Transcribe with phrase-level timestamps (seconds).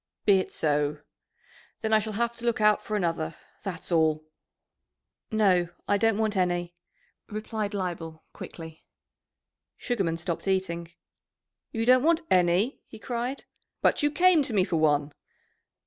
[0.25, 0.97] "Be it so!
[1.81, 4.23] Then I shall have to look out for another, that's all."
[5.29, 6.73] "No, I don't want any,"
[7.29, 8.83] replied Leibel quickly.
[9.77, 10.91] Sugarman stopped eating.
[11.71, 13.45] "You don't want any?" he cried.
[13.83, 15.11] "But you came to me for one?"